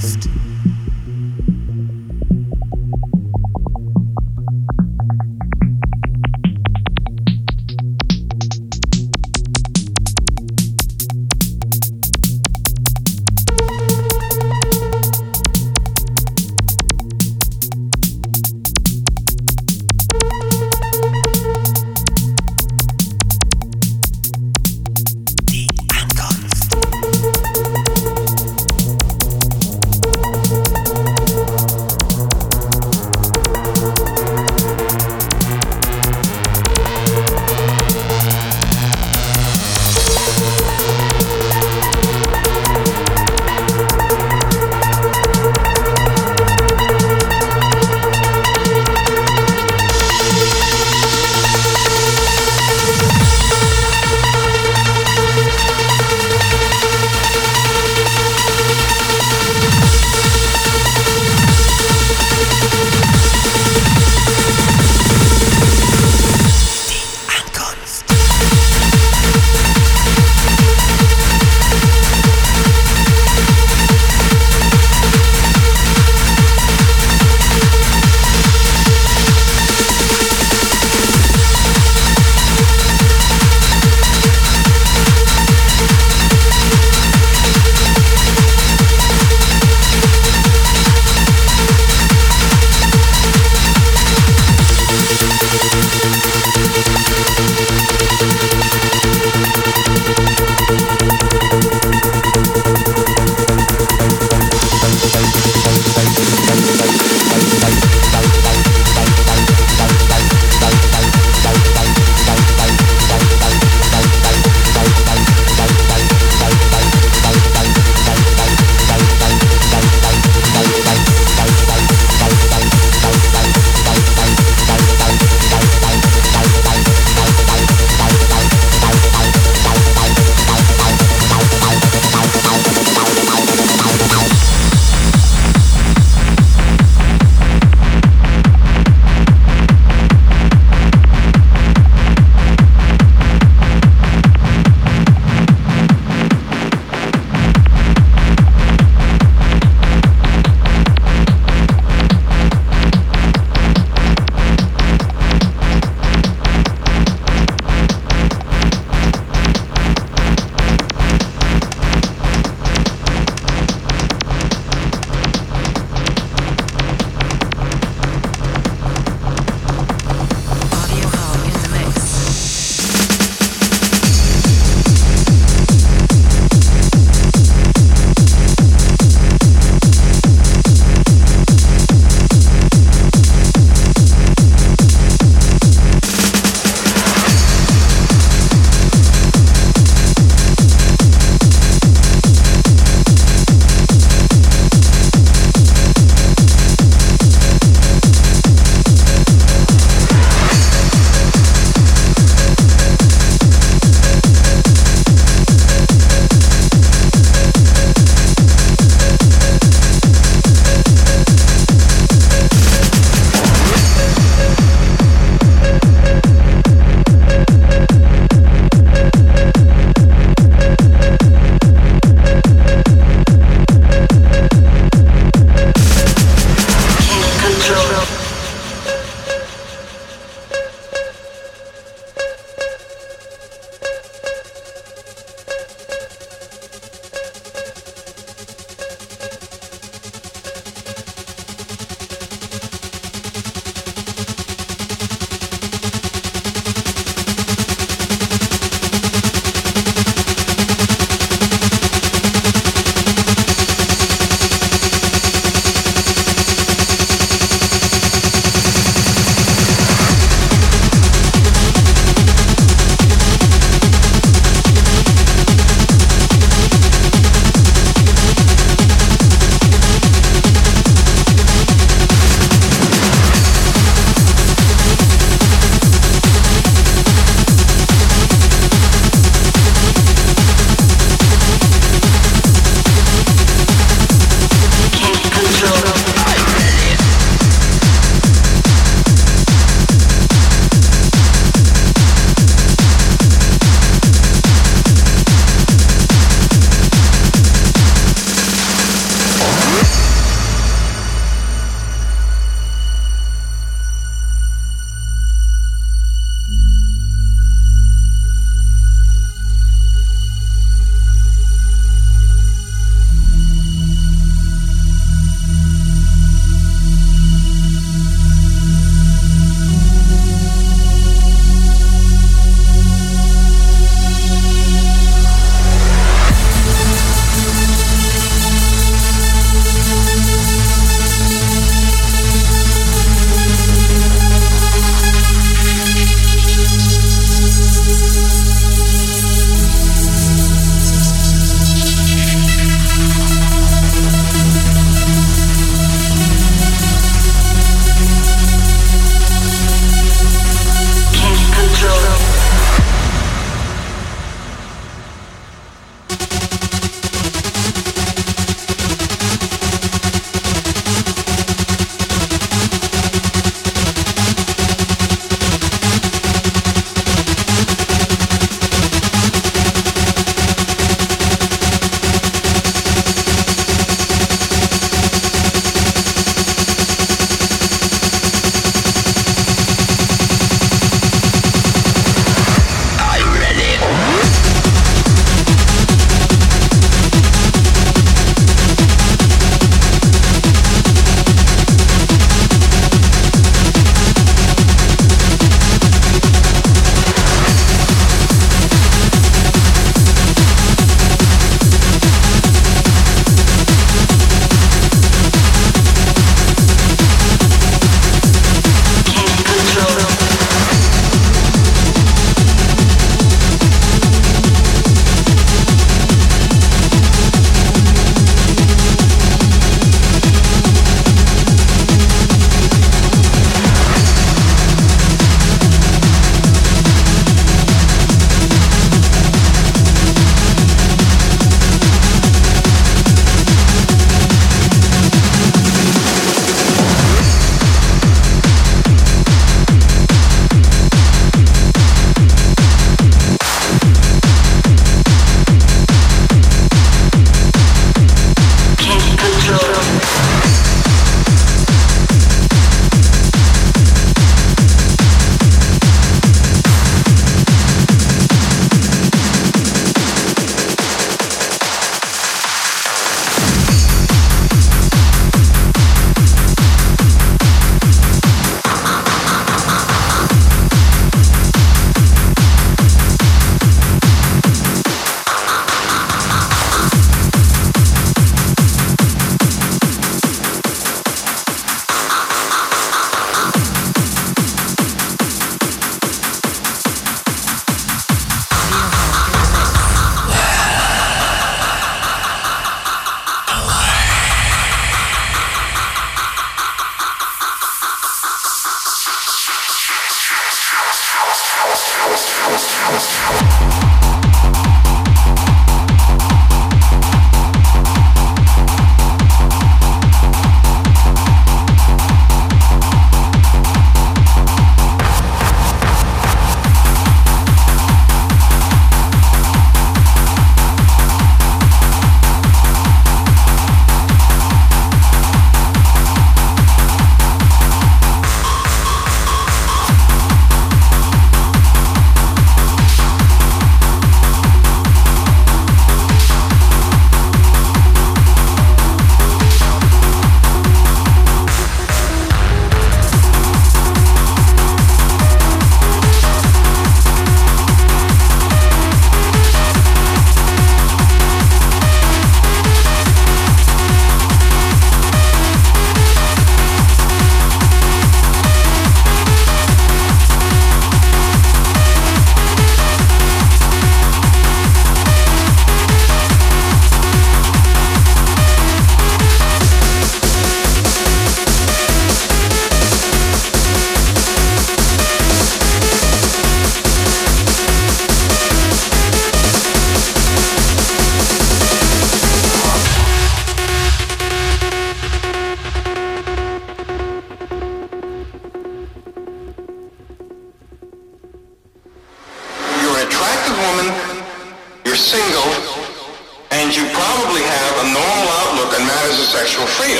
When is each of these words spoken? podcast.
podcast. 0.00 0.29